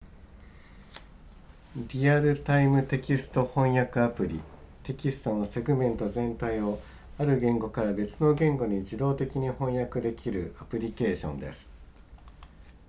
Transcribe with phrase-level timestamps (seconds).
[1.91, 4.41] リアルタイムテキスト翻訳アプリ
[4.81, 6.79] テキストのセグメント全体を
[7.19, 11.69] ある言語から別の言語に自動的に翻訳できるアプリケーションです